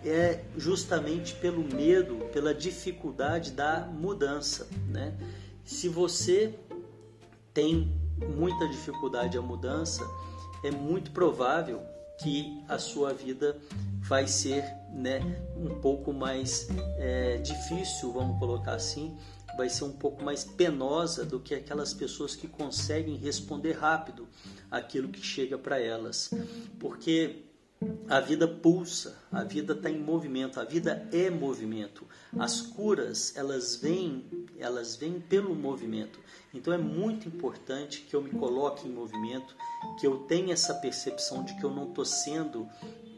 É 0.05 0.45
justamente 0.57 1.35
pelo 1.35 1.63
medo, 1.63 2.17
pela 2.33 2.55
dificuldade 2.55 3.51
da 3.51 3.81
mudança. 3.81 4.69
Né? 4.89 5.13
Se 5.65 5.89
você 5.89 6.55
tem 7.53 7.93
muita 8.37 8.69
dificuldade 8.69 9.37
à 9.37 9.43
mudança, 9.43 10.09
é 10.63 10.71
muito 10.71 11.11
provável 11.11 11.83
que 12.19 12.63
a 12.69 12.79
sua 12.79 13.13
vida 13.13 13.57
vai 14.01 14.27
ser 14.27 14.65
né, 14.93 15.21
um 15.57 15.81
pouco 15.81 16.13
mais 16.13 16.69
é, 16.99 17.39
difícil, 17.39 18.13
vamos 18.13 18.39
colocar 18.39 18.75
assim, 18.75 19.17
vai 19.57 19.69
ser 19.69 19.85
um 19.85 19.93
pouco 19.93 20.23
mais 20.23 20.45
penosa 20.45 21.25
do 21.25 21.41
que 21.41 21.55
aquelas 21.55 21.95
pessoas 21.95 22.37
que 22.37 22.47
conseguem 22.47 23.17
responder 23.17 23.73
rápido 23.73 24.29
aquilo 24.71 25.09
que 25.09 25.21
chega 25.21 25.57
para 25.57 25.81
elas. 25.81 26.31
Porque 26.79 27.46
a 28.09 28.21
vida 28.21 28.49
pulsa, 28.49 29.19
a 29.31 29.45
vida 29.45 29.75
está 29.75 29.91
em 29.91 29.99
movimento, 29.99 30.59
a 30.59 30.65
vida 30.65 31.07
é 31.13 31.29
movimento. 31.29 32.07
As 32.39 32.61
curas, 32.61 33.37
elas 33.37 33.77
vêm, 33.77 34.25
elas 34.59 34.97
vêm 34.97 35.21
pelo 35.21 35.55
movimento. 35.55 36.19
Então 36.55 36.73
é 36.73 36.79
muito 36.79 37.29
importante 37.29 38.01
que 38.09 38.15
eu 38.15 38.23
me 38.23 38.31
coloque 38.31 38.89
em 38.89 38.93
movimento, 38.93 39.55
que 39.99 40.07
eu 40.07 40.19
tenha 40.21 40.55
essa 40.55 40.75
percepção 40.75 41.45
de 41.45 41.55
que 41.57 41.65
eu 41.65 41.71
não 41.71 41.89
estou 41.89 42.05
sendo 42.05 42.67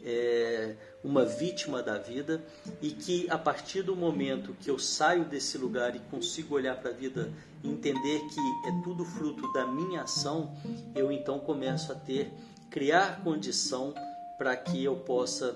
é, 0.03 0.75
uma 1.03 1.23
vítima 1.23 1.81
da 1.81 1.97
vida 1.97 2.43
e 2.81 2.91
que 2.91 3.29
a 3.29 3.37
partir 3.37 3.81
do 3.81 3.95
momento 3.95 4.55
que 4.59 4.69
eu 4.69 4.79
saio 4.79 5.23
desse 5.25 5.57
lugar 5.57 5.95
e 5.95 5.99
consigo 5.99 6.55
olhar 6.55 6.75
para 6.77 6.89
a 6.89 6.93
vida 6.93 7.31
e 7.63 7.69
entender 7.69 8.19
que 8.27 8.39
é 8.67 8.81
tudo 8.83 9.05
fruto 9.05 9.51
da 9.53 9.65
minha 9.65 10.03
ação, 10.03 10.55
eu 10.95 11.11
então 11.11 11.39
começo 11.39 11.91
a 11.91 11.95
ter, 11.95 12.33
criar 12.69 13.23
condição 13.23 13.93
para 14.39 14.55
que 14.55 14.83
eu 14.83 14.95
possa 14.95 15.55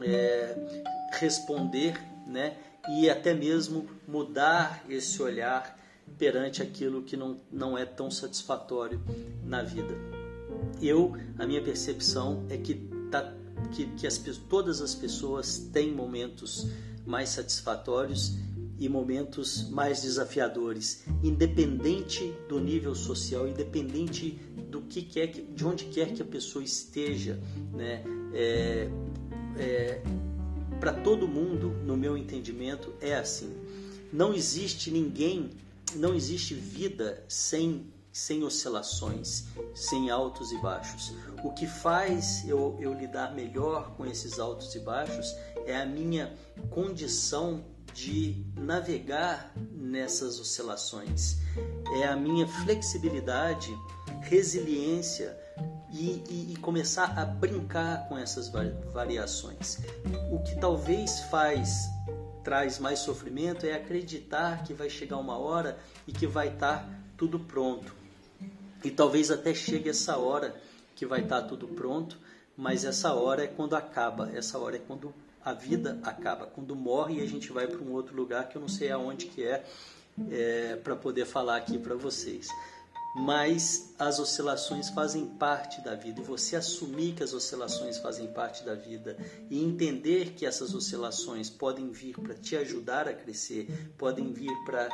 é, 0.00 0.56
responder, 1.18 2.00
né? 2.26 2.56
E 2.88 3.10
até 3.10 3.34
mesmo 3.34 3.86
mudar 4.06 4.84
esse 4.88 5.20
olhar 5.20 5.78
perante 6.16 6.62
aquilo 6.62 7.02
que 7.02 7.16
não, 7.16 7.36
não 7.50 7.76
é 7.76 7.84
tão 7.84 8.10
satisfatório 8.10 9.00
na 9.44 9.62
vida. 9.62 9.94
Eu, 10.80 11.16
a 11.38 11.46
minha 11.46 11.60
percepção 11.60 12.46
é 12.48 12.56
que 12.56 12.74
tá 13.10 13.34
que, 13.72 13.86
que 13.88 14.06
as, 14.06 14.18
todas 14.48 14.80
as 14.80 14.94
pessoas 14.94 15.58
têm 15.72 15.92
momentos 15.92 16.66
mais 17.04 17.30
satisfatórios 17.30 18.36
e 18.78 18.88
momentos 18.88 19.68
mais 19.68 20.02
desafiadores, 20.02 21.04
independente 21.22 22.32
do 22.48 22.58
nível 22.58 22.94
social, 22.94 23.46
independente 23.46 24.30
do 24.70 24.80
que 24.80 25.02
quer, 25.02 25.26
de 25.26 25.66
onde 25.66 25.84
quer 25.86 26.14
que 26.14 26.22
a 26.22 26.24
pessoa 26.24 26.64
esteja, 26.64 27.38
né? 27.74 28.02
É, 28.32 28.88
é, 29.58 30.02
Para 30.78 30.92
todo 30.92 31.28
mundo, 31.28 31.70
no 31.84 31.96
meu 31.96 32.16
entendimento, 32.16 32.92
é 33.00 33.14
assim. 33.14 33.54
Não 34.12 34.34
existe 34.34 34.90
ninguém, 34.90 35.50
não 35.94 36.14
existe 36.14 36.54
vida 36.54 37.24
sem 37.28 37.86
sem 38.12 38.42
oscilações, 38.42 39.44
sem 39.74 40.10
altos 40.10 40.50
e 40.50 40.58
baixos. 40.58 41.14
O 41.44 41.52
que 41.52 41.66
faz 41.66 42.46
eu, 42.46 42.76
eu 42.80 42.92
lidar 42.92 43.34
melhor 43.34 43.94
com 43.96 44.04
esses 44.04 44.38
altos 44.38 44.74
e 44.74 44.80
baixos 44.80 45.34
é 45.64 45.76
a 45.76 45.86
minha 45.86 46.36
condição 46.70 47.64
de 47.94 48.44
navegar 48.56 49.52
nessas 49.72 50.38
oscilações, 50.38 51.38
é 51.96 52.04
a 52.04 52.16
minha 52.16 52.46
flexibilidade, 52.46 53.76
resiliência 54.20 55.36
e, 55.92 56.22
e, 56.28 56.52
e, 56.52 56.56
começar 56.56 57.18
a 57.18 57.24
brincar 57.24 58.08
com 58.08 58.16
essas 58.16 58.50
variações. 58.92 59.78
O 60.30 60.38
que 60.40 60.58
talvez 60.58 61.20
faz 61.30 61.88
traz 62.42 62.78
mais 62.78 63.00
sofrimento 63.00 63.66
é 63.66 63.74
acreditar 63.74 64.62
que 64.64 64.72
vai 64.72 64.88
chegar 64.88 65.18
uma 65.18 65.36
hora 65.36 65.78
e 66.06 66.12
que 66.12 66.26
vai 66.26 66.48
estar 66.48 66.88
tudo 67.16 67.38
pronto. 67.38 67.94
E 68.82 68.90
talvez 68.90 69.30
até 69.30 69.52
chegue 69.52 69.90
essa 69.90 70.16
hora 70.16 70.54
que 70.94 71.04
vai 71.04 71.20
estar 71.20 71.42
tudo 71.42 71.68
pronto, 71.68 72.18
mas 72.56 72.84
essa 72.84 73.12
hora 73.12 73.44
é 73.44 73.46
quando 73.46 73.74
acaba, 73.76 74.30
essa 74.34 74.58
hora 74.58 74.76
é 74.76 74.78
quando 74.78 75.12
a 75.44 75.52
vida 75.52 75.98
acaba, 76.02 76.46
quando 76.46 76.74
morre 76.74 77.18
e 77.18 77.22
a 77.22 77.26
gente 77.26 77.52
vai 77.52 77.66
para 77.66 77.80
um 77.80 77.92
outro 77.92 78.14
lugar 78.14 78.48
que 78.48 78.56
eu 78.56 78.60
não 78.60 78.68
sei 78.68 78.90
aonde 78.90 79.26
que 79.26 79.42
é, 79.42 79.64
é 80.30 80.76
para 80.76 80.96
poder 80.96 81.26
falar 81.26 81.56
aqui 81.56 81.78
para 81.78 81.94
vocês 81.94 82.48
mas 83.14 83.94
as 83.98 84.18
oscilações 84.18 84.88
fazem 84.90 85.26
parte 85.26 85.80
da 85.80 85.94
vida. 85.94 86.20
E 86.20 86.24
você 86.24 86.56
assumir 86.56 87.14
que 87.14 87.22
as 87.22 87.32
oscilações 87.32 87.98
fazem 87.98 88.28
parte 88.28 88.64
da 88.64 88.74
vida 88.74 89.16
e 89.48 89.62
entender 89.62 90.32
que 90.32 90.46
essas 90.46 90.74
oscilações 90.74 91.50
podem 91.50 91.90
vir 91.90 92.18
para 92.18 92.34
te 92.34 92.56
ajudar 92.56 93.08
a 93.08 93.14
crescer, 93.14 93.92
podem 93.98 94.32
vir 94.32 94.52
para 94.64 94.88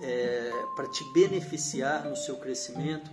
é, 0.00 0.50
te 0.92 1.04
beneficiar 1.12 2.08
no 2.08 2.16
seu 2.16 2.36
crescimento 2.36 3.10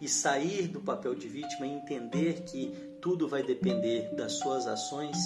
e 0.00 0.08
sair 0.08 0.68
do 0.68 0.80
papel 0.80 1.14
de 1.14 1.28
vítima 1.28 1.66
e 1.66 1.70
entender 1.70 2.42
que 2.42 2.94
tudo 3.00 3.26
vai 3.26 3.42
depender 3.42 4.14
das 4.14 4.32
suas 4.32 4.66
ações 4.66 5.16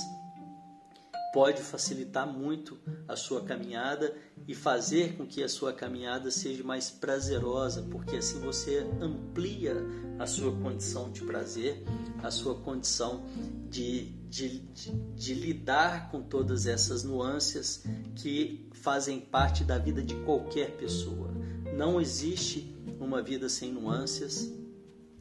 pode 1.32 1.62
facilitar 1.62 2.26
muito 2.26 2.78
a 3.06 3.14
sua 3.14 3.42
caminhada 3.42 4.14
e 4.46 4.54
fazer 4.54 5.16
com 5.16 5.26
que 5.26 5.42
a 5.42 5.48
sua 5.48 5.72
caminhada 5.72 6.30
seja 6.30 6.64
mais 6.64 6.90
prazerosa, 6.90 7.82
porque 7.90 8.16
assim 8.16 8.40
você 8.40 8.86
amplia 9.00 9.76
a 10.18 10.26
sua 10.26 10.52
condição 10.52 11.10
de 11.10 11.22
prazer, 11.22 11.84
a 12.22 12.30
sua 12.30 12.54
condição 12.54 13.24
de, 13.68 14.10
de, 14.28 14.58
de, 14.58 14.90
de 14.92 15.34
lidar 15.34 16.10
com 16.10 16.22
todas 16.22 16.66
essas 16.66 17.04
nuances 17.04 17.84
que 18.16 18.68
fazem 18.72 19.20
parte 19.20 19.64
da 19.64 19.78
vida 19.78 20.02
de 20.02 20.14
qualquer 20.24 20.76
pessoa. 20.76 21.30
Não 21.76 22.00
existe 22.00 22.74
uma 22.98 23.22
vida 23.22 23.48
sem 23.48 23.72
nuances, 23.72 24.52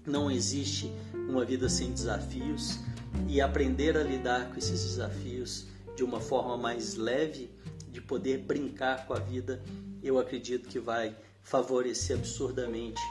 não 0.05 0.31
existe 0.31 0.91
uma 1.13 1.43
vida 1.43 1.67
sem 1.67 1.91
desafios 1.91 2.79
e 3.27 3.41
aprender 3.41 3.97
a 3.97 4.03
lidar 4.03 4.49
com 4.49 4.57
esses 4.57 4.83
desafios 4.83 5.67
de 5.97 6.03
uma 6.03 6.21
forma 6.21 6.55
mais 6.55 6.93
leve, 6.93 7.49
de 7.89 7.99
poder 7.99 8.37
brincar 8.37 9.07
com 9.07 9.13
a 9.15 9.19
vida, 9.19 9.63
eu 10.03 10.19
acredito 10.19 10.69
que 10.69 10.79
vai 10.79 11.17
favorecer 11.41 12.15
absurdamente 12.15 13.01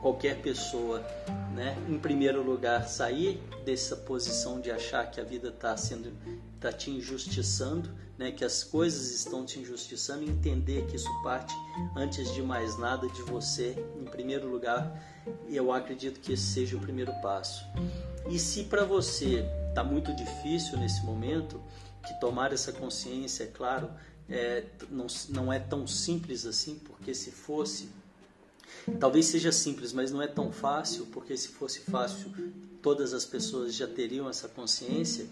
qualquer 0.00 0.40
pessoa, 0.40 1.00
né, 1.54 1.76
em 1.86 1.98
primeiro 1.98 2.42
lugar, 2.42 2.88
sair 2.88 3.42
dessa 3.62 3.94
posição 3.94 4.58
de 4.58 4.70
achar 4.70 5.10
que 5.10 5.20
a 5.20 5.24
vida 5.24 5.48
está 5.48 5.76
sendo 5.76 6.10
está 6.54 6.72
te 6.72 6.90
injustiçando, 6.90 7.88
né, 8.16 8.32
que 8.32 8.44
as 8.44 8.64
coisas 8.64 9.12
estão 9.12 9.44
te 9.44 9.60
injustiçando, 9.60 10.24
entender 10.24 10.86
que 10.86 10.96
isso 10.96 11.08
parte 11.22 11.54
antes 11.94 12.32
de 12.34 12.42
mais 12.42 12.76
nada 12.76 13.06
de 13.06 13.22
você, 13.22 13.76
em 13.96 14.04
primeiro 14.04 14.48
lugar, 14.48 15.00
eu 15.48 15.70
acredito 15.70 16.18
que 16.18 16.32
esse 16.32 16.42
seja 16.42 16.76
o 16.76 16.80
primeiro 16.80 17.12
passo. 17.20 17.64
E 18.28 18.38
se 18.38 18.64
para 18.64 18.84
você 18.84 19.46
está 19.68 19.84
muito 19.84 20.12
difícil 20.16 20.76
nesse 20.78 21.04
momento, 21.04 21.62
que 22.06 22.18
tomar 22.20 22.52
essa 22.52 22.72
consciência, 22.72 23.44
é 23.44 23.46
claro, 23.46 23.90
é, 24.28 24.64
não, 24.90 25.06
não 25.30 25.52
é 25.52 25.58
tão 25.58 25.86
simples 25.86 26.46
assim, 26.46 26.78
porque 26.78 27.14
se 27.14 27.30
fosse 27.30 27.88
Talvez 28.98 29.26
seja 29.26 29.52
simples, 29.52 29.92
mas 29.92 30.10
não 30.10 30.22
é 30.22 30.26
tão 30.26 30.50
fácil, 30.50 31.06
porque 31.06 31.36
se 31.36 31.48
fosse 31.48 31.80
fácil, 31.80 32.32
todas 32.80 33.12
as 33.12 33.24
pessoas 33.24 33.74
já 33.74 33.86
teriam 33.86 34.28
essa 34.28 34.48
consciência. 34.48 35.26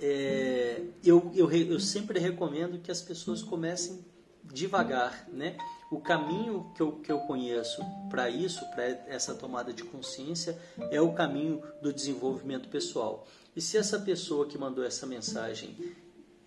É, 0.00 0.82
eu, 1.04 1.32
eu, 1.34 1.50
eu 1.50 1.80
sempre 1.80 2.20
recomendo 2.20 2.78
que 2.78 2.90
as 2.90 3.02
pessoas 3.02 3.42
comecem 3.42 4.04
devagar, 4.44 5.28
né? 5.32 5.56
O 5.90 6.00
caminho 6.00 6.70
que 6.74 6.82
eu, 6.82 6.92
que 6.92 7.10
eu 7.10 7.20
conheço 7.20 7.82
para 8.10 8.28
isso, 8.28 8.64
para 8.70 8.84
essa 8.84 9.34
tomada 9.34 9.72
de 9.72 9.82
consciência, 9.84 10.58
é 10.90 11.00
o 11.00 11.14
caminho 11.14 11.62
do 11.80 11.92
desenvolvimento 11.92 12.68
pessoal. 12.68 13.26
E 13.56 13.60
se 13.60 13.78
essa 13.78 13.98
pessoa 13.98 14.46
que 14.46 14.58
mandou 14.58 14.84
essa 14.84 15.06
mensagem 15.06 15.74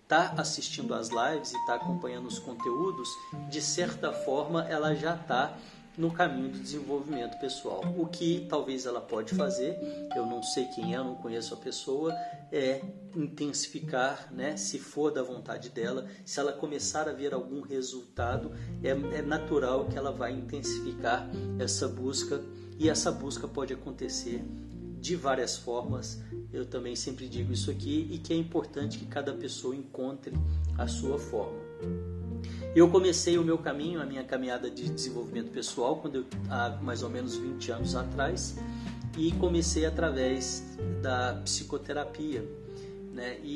está 0.02 0.34
assistindo 0.36 0.94
às 0.94 1.08
lives 1.08 1.52
e 1.52 1.56
está 1.56 1.74
acompanhando 1.74 2.26
os 2.26 2.38
conteúdos, 2.38 3.08
de 3.50 3.60
certa 3.60 4.12
forma 4.12 4.62
ela 4.68 4.94
já 4.94 5.16
está 5.16 5.56
no 5.96 6.10
caminho 6.10 6.50
do 6.50 6.58
desenvolvimento 6.58 7.38
pessoal. 7.38 7.82
O 7.96 8.06
que 8.06 8.46
talvez 8.48 8.86
ela 8.86 9.00
pode 9.00 9.34
fazer, 9.34 9.76
eu 10.16 10.24
não 10.26 10.42
sei 10.42 10.64
quem 10.66 10.94
é, 10.94 10.98
não 10.98 11.14
conheço 11.16 11.54
a 11.54 11.56
pessoa, 11.56 12.14
é 12.50 12.82
intensificar, 13.14 14.32
né? 14.32 14.56
Se 14.56 14.78
for 14.78 15.10
da 15.10 15.22
vontade 15.22 15.68
dela, 15.68 16.06
se 16.24 16.40
ela 16.40 16.52
começar 16.52 17.08
a 17.08 17.12
ver 17.12 17.34
algum 17.34 17.60
resultado, 17.60 18.52
é, 18.82 18.90
é 18.90 19.22
natural 19.22 19.86
que 19.86 19.96
ela 19.96 20.12
vai 20.12 20.32
intensificar 20.32 21.28
essa 21.58 21.88
busca 21.88 22.42
e 22.78 22.88
essa 22.88 23.12
busca 23.12 23.46
pode 23.46 23.72
acontecer 23.72 24.42
de 25.00 25.16
várias 25.16 25.56
formas. 25.56 26.22
Eu 26.52 26.66
também 26.66 26.94
sempre 26.94 27.28
digo 27.28 27.52
isso 27.52 27.70
aqui 27.70 28.08
e 28.10 28.18
que 28.18 28.32
é 28.32 28.36
importante 28.36 28.98
que 28.98 29.06
cada 29.06 29.32
pessoa 29.32 29.74
encontre 29.74 30.32
a 30.78 30.86
sua 30.86 31.18
forma. 31.18 32.21
Eu 32.74 32.88
comecei 32.88 33.36
o 33.36 33.44
meu 33.44 33.58
caminho, 33.58 34.00
a 34.00 34.06
minha 34.06 34.24
caminhada 34.24 34.70
de 34.70 34.88
desenvolvimento 34.88 35.50
pessoal, 35.50 35.96
quando 35.96 36.16
eu, 36.16 36.26
há 36.48 36.70
mais 36.80 37.02
ou 37.02 37.10
menos 37.10 37.36
20 37.36 37.70
anos 37.70 37.94
atrás, 37.94 38.56
e 39.16 39.30
comecei 39.32 39.84
através 39.84 40.64
da 41.02 41.34
psicoterapia. 41.44 42.42
Né? 43.12 43.38
E, 43.42 43.52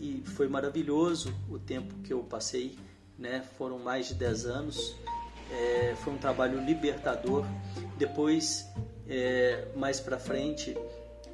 e, 0.00 0.22
e 0.26 0.30
foi 0.30 0.48
maravilhoso 0.48 1.32
o 1.48 1.60
tempo 1.60 1.94
que 2.02 2.12
eu 2.12 2.24
passei, 2.24 2.76
né? 3.16 3.44
foram 3.56 3.78
mais 3.78 4.08
de 4.08 4.14
10 4.14 4.46
anos. 4.46 4.96
É, 5.52 5.94
foi 6.02 6.14
um 6.14 6.18
trabalho 6.18 6.60
libertador. 6.60 7.44
Depois, 7.96 8.68
é, 9.08 9.68
mais 9.76 10.00
para 10.00 10.18
frente, 10.18 10.76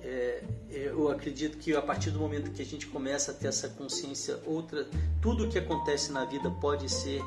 é, 0.03 0.43
eu 0.71 1.09
acredito 1.09 1.59
que 1.59 1.75
a 1.75 1.83
partir 1.83 2.11
do 2.11 2.19
momento 2.19 2.51
que 2.51 2.61
a 2.61 2.65
gente 2.65 2.87
começa 2.87 3.31
a 3.31 3.35
ter 3.35 3.49
essa 3.49 3.69
consciência, 3.69 4.39
outra, 4.45 4.87
tudo 5.21 5.45
o 5.45 5.49
que 5.49 5.59
acontece 5.59 6.11
na 6.11 6.25
vida 6.25 6.51
pode 6.51 6.89
ser, 6.89 7.23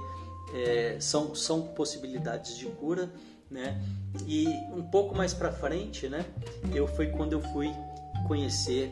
é, 0.54 0.98
são, 1.00 1.34
são 1.34 1.62
possibilidades 1.70 2.58
de 2.58 2.66
cura, 2.66 3.10
né? 3.50 3.82
E 4.28 4.48
um 4.74 4.84
pouco 4.84 5.16
mais 5.16 5.34
para 5.34 5.52
frente, 5.52 6.10
né? 6.10 6.26
Eu 6.74 6.88
foi 6.88 7.08
quando 7.08 7.34
eu 7.34 7.42
fui 7.42 7.72
conhecer 8.28 8.92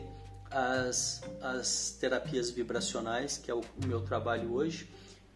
as, 0.50 1.22
as 1.42 1.96
terapias 2.00 2.50
vibracionais, 2.50 3.36
que 3.36 3.50
é 3.50 3.54
o 3.54 3.62
meu 3.86 4.00
trabalho 4.00 4.52
hoje, 4.52 4.88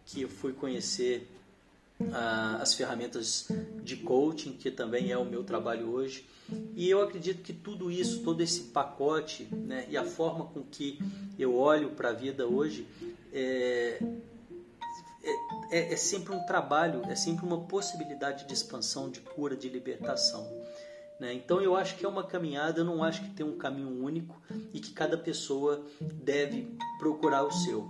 que 0.05 0.21
eu 0.21 0.29
fui 0.29 0.53
conhecer 0.53 1.29
as 2.59 2.73
ferramentas 2.73 3.47
de 3.83 3.97
coaching, 3.97 4.53
que 4.53 4.71
também 4.71 5.11
é 5.11 5.17
o 5.17 5.25
meu 5.25 5.43
trabalho 5.43 5.91
hoje. 5.91 6.25
E 6.75 6.89
eu 6.89 7.01
acredito 7.01 7.41
que 7.41 7.53
tudo 7.53 7.91
isso, 7.91 8.23
todo 8.23 8.41
esse 8.41 8.61
pacote 8.65 9.47
né, 9.51 9.85
e 9.89 9.97
a 9.97 10.03
forma 10.03 10.45
com 10.45 10.63
que 10.63 10.99
eu 11.37 11.55
olho 11.55 11.91
para 11.91 12.09
a 12.09 12.13
vida 12.13 12.47
hoje 12.47 12.87
é, 13.31 14.01
é, 15.23 15.31
é, 15.71 15.93
é, 15.93 15.95
sempre 15.95 16.33
um 16.33 16.43
trabalho, 16.45 17.01
é 17.05 17.15
sempre 17.15 17.45
uma 17.45 17.61
possibilidade 17.61 18.47
de 18.47 18.53
expansão, 18.53 19.09
de 19.09 19.19
cura, 19.19 19.55
de 19.55 19.69
libertação. 19.69 20.49
Né? 21.19 21.33
Então 21.33 21.61
eu 21.61 21.75
acho 21.75 21.97
que 21.97 22.05
é 22.05 22.09
uma 22.09 22.23
caminhada, 22.23 22.79
eu 22.79 22.85
não 22.85 23.03
acho 23.03 23.21
que 23.21 23.29
tem 23.31 23.45
um 23.45 23.57
caminho 23.57 24.03
único 24.03 24.41
e 24.73 24.79
que 24.79 24.91
cada 24.91 25.17
pessoa 25.17 25.85
deve 25.99 26.73
procurar 26.97 27.43
o 27.43 27.51
seu 27.51 27.89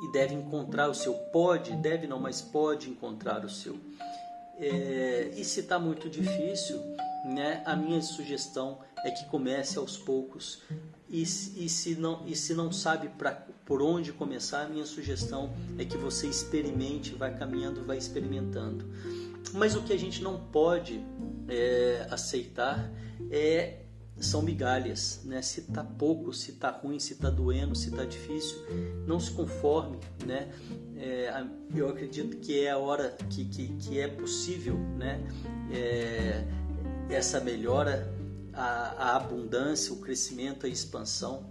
e 0.00 0.12
deve 0.12 0.34
encontrar 0.34 0.88
o 0.88 0.94
seu. 0.94 1.14
Pode, 1.14 1.74
deve 1.76 2.06
não, 2.06 2.20
mas 2.20 2.40
pode 2.40 2.88
encontrar 2.88 3.44
o 3.44 3.48
seu. 3.48 3.78
É, 4.58 5.32
e 5.36 5.44
se 5.44 5.60
está 5.60 5.78
muito 5.78 6.08
difícil, 6.08 6.80
né, 7.24 7.62
a 7.64 7.76
minha 7.76 8.00
sugestão 8.02 8.80
é 9.04 9.10
que 9.10 9.24
comece 9.26 9.78
aos 9.78 9.96
poucos. 9.96 10.62
E, 11.08 11.22
e, 11.22 11.68
se, 11.68 11.94
não, 11.94 12.26
e 12.26 12.36
se 12.36 12.54
não 12.54 12.70
sabe 12.70 13.08
pra, 13.08 13.32
por 13.64 13.80
onde 13.80 14.12
começar, 14.12 14.62
a 14.62 14.68
minha 14.68 14.84
sugestão 14.84 15.54
é 15.78 15.84
que 15.84 15.96
você 15.96 16.26
experimente, 16.26 17.14
vai 17.14 17.36
caminhando, 17.36 17.84
vai 17.84 17.96
experimentando. 17.96 18.84
Mas 19.54 19.74
o 19.74 19.82
que 19.82 19.92
a 19.92 19.98
gente 19.98 20.22
não 20.22 20.38
pode 20.38 21.02
é, 21.48 22.06
aceitar 22.10 22.90
é 23.30 23.84
são 24.20 24.42
migalhas, 24.42 25.20
né? 25.24 25.40
Se 25.42 25.62
tá 25.62 25.84
pouco, 25.84 26.32
se 26.32 26.52
tá 26.52 26.70
ruim, 26.70 26.98
se 26.98 27.14
tá 27.14 27.30
doendo, 27.30 27.74
se 27.74 27.90
tá 27.90 28.04
difícil, 28.04 28.58
não 29.06 29.20
se 29.20 29.30
conforme, 29.30 29.98
né? 30.26 30.52
É, 30.96 31.44
eu 31.74 31.88
acredito 31.88 32.36
que 32.38 32.64
é 32.64 32.70
a 32.70 32.78
hora 32.78 33.16
que, 33.30 33.44
que, 33.44 33.68
que 33.76 34.00
é 34.00 34.08
possível, 34.08 34.76
né? 34.76 35.20
É, 35.70 36.44
essa 37.08 37.40
melhora, 37.40 38.12
a, 38.52 39.12
a, 39.12 39.16
abundância, 39.16 39.92
o 39.92 39.96
crescimento, 39.98 40.66
a 40.66 40.68
expansão. 40.68 41.46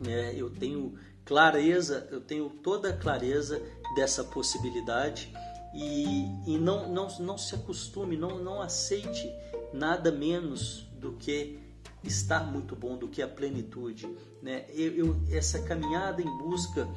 Né? 0.00 0.34
Eu 0.34 0.50
tenho 0.50 0.98
clareza, 1.24 2.08
eu 2.10 2.20
tenho 2.20 2.50
toda 2.50 2.90
a 2.90 2.96
clareza 2.96 3.62
dessa 3.94 4.24
possibilidade 4.24 5.32
e, 5.74 6.26
e 6.46 6.58
não, 6.58 6.88
não, 6.88 7.08
não 7.18 7.38
se 7.38 7.54
acostume, 7.54 8.16
não, 8.16 8.38
não 8.42 8.60
aceite 8.60 9.32
nada 9.72 10.10
menos 10.10 10.86
do 10.98 11.12
que 11.12 11.61
estar 12.04 12.44
muito 12.44 12.74
bom, 12.74 12.96
do 12.96 13.08
que 13.08 13.22
a 13.22 13.28
plenitude. 13.28 14.08
Né? 14.42 14.64
Eu, 14.70 14.92
eu, 14.92 15.22
essa 15.30 15.60
caminhada 15.60 16.20
em 16.20 16.38
busca 16.38 16.88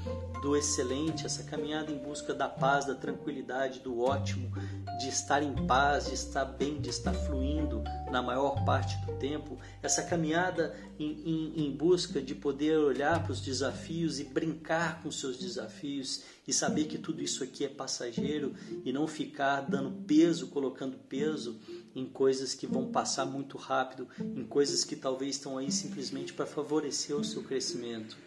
do 0.41 0.57
excelente, 0.57 1.27
essa 1.27 1.43
caminhada 1.43 1.91
em 1.91 1.97
busca 1.97 2.33
da 2.33 2.49
paz, 2.49 2.85
da 2.85 2.95
tranquilidade, 2.95 3.81
do 3.81 4.01
ótimo, 4.01 4.51
de 4.99 5.09
estar 5.09 5.43
em 5.43 5.53
paz, 5.67 6.07
de 6.07 6.15
estar 6.15 6.45
bem, 6.45 6.81
de 6.81 6.89
estar 6.89 7.13
fluindo 7.13 7.83
na 8.09 8.21
maior 8.21 8.65
parte 8.65 8.97
do 9.05 9.13
tempo, 9.13 9.59
essa 9.83 10.01
caminhada 10.01 10.75
em, 10.97 11.21
em, 11.25 11.67
em 11.67 11.71
busca 11.75 12.21
de 12.21 12.33
poder 12.33 12.77
olhar 12.77 13.21
para 13.21 13.31
os 13.31 13.41
desafios 13.41 14.19
e 14.19 14.23
brincar 14.23 15.03
com 15.03 15.11
seus 15.11 15.37
desafios 15.37 16.23
e 16.47 16.53
saber 16.53 16.85
que 16.85 16.97
tudo 16.97 17.21
isso 17.21 17.43
aqui 17.43 17.65
é 17.65 17.69
passageiro 17.69 18.53
e 18.83 18.93
não 18.93 19.07
ficar 19.07 19.61
dando 19.61 19.91
peso, 20.05 20.47
colocando 20.47 20.97
peso 20.97 21.59
em 21.95 22.05
coisas 22.05 22.53
que 22.53 22.67
vão 22.67 22.91
passar 22.91 23.25
muito 23.25 23.57
rápido, 23.57 24.07
em 24.19 24.45
coisas 24.45 24.83
que 24.83 24.95
talvez 24.95 25.35
estão 25.35 25.57
aí 25.57 25.71
simplesmente 25.71 26.33
para 26.33 26.45
favorecer 26.45 27.15
o 27.15 27.23
seu 27.35 27.43
crescimento. 27.43 28.17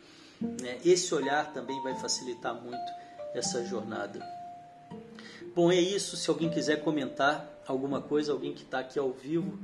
Né? 0.41 0.79
Esse 0.85 1.15
olhar 1.15 1.53
também 1.53 1.81
vai 1.83 1.99
facilitar 1.99 2.55
muito 2.55 2.93
essa 3.35 3.65
jornada. 3.65 4.21
Bom, 5.55 5.73
é 5.73 5.81
isso. 5.81 6.17
Se 6.17 6.29
alguém 6.31 6.51
quiser 6.51 6.83
comentar 6.83 7.63
alguma 7.67 8.01
coisa, 8.01 8.33
alguém 8.33 8.53
que 8.53 8.63
está 8.63 8.81
aqui 8.81 8.99
ao 8.99 9.13
vivo, 9.13 9.59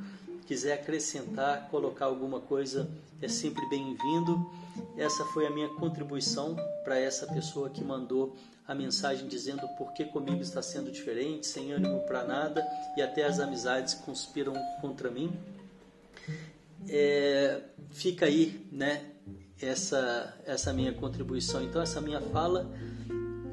quiser 0.46 0.74
acrescentar, 0.74 1.68
colocar 1.70 2.06
alguma 2.06 2.40
coisa, 2.40 2.90
é 3.22 3.28
sempre 3.28 3.66
bem-vindo. 3.68 4.50
Essa 4.96 5.24
foi 5.26 5.46
a 5.46 5.50
minha 5.50 5.68
contribuição 5.68 6.56
para 6.82 6.98
essa 6.98 7.26
pessoa 7.26 7.70
que 7.70 7.82
mandou 7.82 8.34
a 8.66 8.74
mensagem 8.74 9.28
dizendo 9.28 9.68
por 9.76 9.92
que 9.92 10.06
comigo 10.06 10.40
está 10.40 10.62
sendo 10.62 10.90
diferente, 10.90 11.46
sem 11.46 11.72
ânimo 11.72 12.00
para 12.06 12.24
nada 12.24 12.66
e 12.96 13.02
até 13.02 13.24
as 13.24 13.38
amizades 13.38 13.94
conspiram 13.94 14.54
contra 14.80 15.10
mim. 15.10 15.32
É, 16.88 17.60
fica 17.92 18.26
aí, 18.26 18.66
né? 18.72 19.13
Essa 19.60 20.36
essa 20.44 20.72
minha 20.72 20.92
contribuição, 20.92 21.62
então 21.62 21.80
essa 21.80 22.00
minha 22.00 22.20
fala 22.20 22.70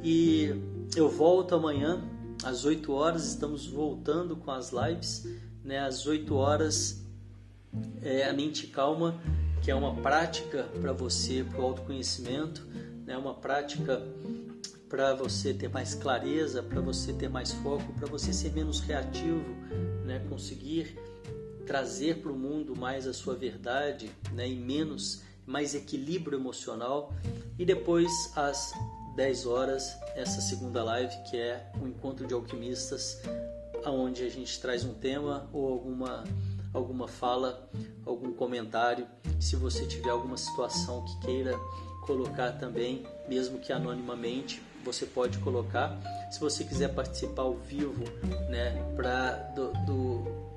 e 0.04 0.50
eu 0.96 1.08
volto 1.08 1.56
amanhã 1.56 2.02
às 2.44 2.66
8 2.66 2.92
horas, 2.92 3.28
estamos 3.28 3.68
voltando 3.68 4.36
com 4.36 4.52
as 4.52 4.72
lives, 4.72 5.28
né? 5.64 5.80
Às 5.80 6.06
8 6.06 6.34
horas 6.36 7.02
é 8.02 8.28
a 8.28 8.34
mente 8.34 8.68
calma, 8.68 9.22
que 9.62 9.70
é 9.70 9.76
uma 9.76 9.96
prática 9.96 10.64
para 10.82 10.92
você, 10.92 11.44
para 11.44 11.62
o 11.62 11.64
autoconhecimento, 11.64 12.66
né? 13.06 13.16
Uma 13.16 13.36
prática 13.36 14.02
para 14.92 15.14
você 15.14 15.54
ter 15.54 15.70
mais 15.70 15.96
clareza, 15.96 16.62
para 16.62 16.82
você 16.82 17.14
ter 17.14 17.30
mais 17.30 17.54
foco, 17.54 17.94
para 17.94 18.08
você 18.08 18.34
ser 18.34 18.52
menos 18.52 18.82
reativo, 18.82 19.56
né, 20.04 20.20
conseguir 20.28 21.00
trazer 21.66 22.18
para 22.18 22.30
o 22.30 22.38
mundo 22.38 22.76
mais 22.76 23.08
a 23.08 23.14
sua 23.14 23.34
verdade 23.34 24.12
né, 24.34 24.50
e 24.50 24.60
menos, 24.60 25.22
mais 25.46 25.76
equilíbrio 25.76 26.38
emocional. 26.38 27.14
E 27.58 27.66
depois, 27.66 28.12
às 28.36 28.74
10 29.16 29.46
horas, 29.46 29.98
essa 30.16 30.42
segunda 30.42 30.84
live 30.84 31.16
que 31.30 31.38
é 31.38 31.72
o 31.82 31.88
Encontro 31.88 32.26
de 32.26 32.34
Alquimistas, 32.34 33.22
aonde 33.84 34.24
a 34.24 34.30
gente 34.30 34.60
traz 34.60 34.84
um 34.84 34.94
tema 34.94 35.50
ou 35.52 35.72
alguma 35.72 36.24
alguma 36.74 37.08
fala, 37.08 37.70
algum 38.06 38.32
comentário. 38.34 39.06
Se 39.40 39.56
você 39.56 39.86
tiver 39.86 40.10
alguma 40.10 40.38
situação 40.38 41.04
que 41.04 41.20
queira 41.20 41.60
colocar 42.02 42.54
também, 42.54 43.06
mesmo 43.28 43.60
que 43.60 43.74
anonimamente, 43.74 44.62
você 44.84 45.06
pode 45.06 45.38
colocar. 45.40 46.00
Se 46.32 46.40
você 46.40 46.64
quiser 46.64 46.94
participar 46.94 47.44
ao 47.44 47.56
vivo, 47.56 48.04
né, 48.50 48.94
para 48.96 49.34
do, 49.56 49.72
do 49.86 50.52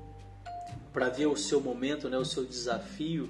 para 0.91 1.09
ver 1.09 1.25
o 1.25 1.35
seu 1.35 1.59
momento, 1.59 2.09
né, 2.09 2.17
o 2.17 2.23
seu 2.23 2.45
desafio, 2.45 3.29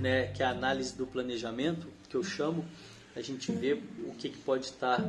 né, 0.00 0.28
que 0.28 0.42
é 0.42 0.46
a 0.46 0.50
análise 0.50 0.96
do 0.96 1.06
planejamento, 1.06 1.86
que 2.08 2.16
eu 2.16 2.22
chamo, 2.22 2.64
a 3.16 3.20
gente 3.20 3.52
vê 3.52 3.74
o 4.06 4.14
que, 4.14 4.28
que 4.28 4.38
pode 4.38 4.64
estar, 4.64 5.00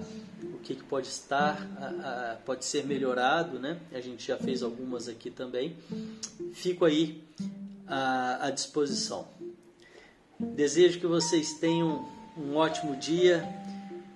o 0.44 0.60
que, 0.60 0.76
que 0.76 0.84
pode 0.84 1.08
estar, 1.08 1.68
a, 1.78 2.34
a, 2.34 2.36
pode 2.36 2.64
ser 2.64 2.86
melhorado, 2.86 3.58
né? 3.60 3.80
A 3.92 4.00
gente 4.00 4.28
já 4.28 4.38
fez 4.38 4.62
algumas 4.62 5.08
aqui 5.08 5.32
também. 5.32 5.76
Fico 6.54 6.86
aí 6.86 7.24
à, 7.88 8.46
à 8.46 8.52
disposição. 8.52 9.28
Desejo 10.40 11.00
que 11.00 11.08
vocês 11.08 11.54
tenham 11.54 12.08
um 12.38 12.56
ótimo 12.56 12.96
dia 12.96 13.44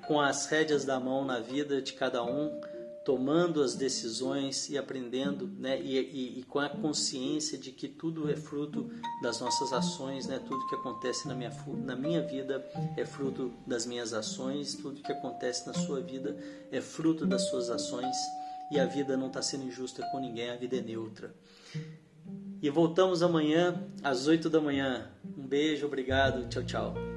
com 0.06 0.20
as 0.20 0.46
rédeas 0.46 0.86
da 0.86 1.00
mão 1.00 1.26
na 1.26 1.40
vida 1.40 1.82
de 1.82 1.94
cada 1.94 2.24
um 2.24 2.62
tomando 3.06 3.62
as 3.62 3.76
decisões 3.76 4.70
e 4.70 4.78
aprendendo, 4.78 5.48
né, 5.58 5.80
e, 5.82 5.98
e, 5.98 6.40
e, 6.40 6.44
com 6.44 6.60
a 6.60 6.70
consciência 6.70 7.58
de 7.58 7.72
que 7.72 7.88
tudo 7.88 8.30
é 8.30 8.36
fruto 8.36 8.90
das 9.22 9.40
nossas 9.40 9.74
ações, 9.74 10.28
né, 10.28 10.40
tudo 10.40 10.68
que 10.68 10.76
acontece 10.76 11.28
na 11.28 11.34
minha, 11.34 11.52
na 11.86 11.96
minha 11.96 12.22
vida 12.22 12.64
é 12.98 13.06
fruto 13.06 13.54
das 13.66 13.86
minhas 13.86 14.14
ações, 14.14 14.76
tudo 14.76 15.02
que 15.02 15.12
acontece 15.12 15.66
na 15.66 15.74
sua 15.74 16.02
vida 16.02 16.38
é 16.72 16.82
fruto 16.82 17.26
das 17.26 17.50
suas 17.50 17.70
ações 17.70 18.16
e 18.72 18.80
a 18.80 18.86
vida 18.86 19.18
não 19.18 19.28
está 19.28 19.42
sendo 19.42 19.66
injusta 19.66 20.06
com 20.12 20.20
ninguém, 20.20 20.50
a 20.50 20.56
vida 20.56 20.78
é 20.78 20.82
neutra. 20.82 21.34
E 22.62 22.70
voltamos 22.70 23.24
amanhã 23.24 23.82
às 24.04 24.28
8 24.28 24.50
da 24.50 24.60
manhã. 24.60 25.10
Um 25.38 25.48
beijo, 25.48 25.86
obrigado, 25.86 26.48
tchau, 26.50 26.64
tchau. 26.64 27.09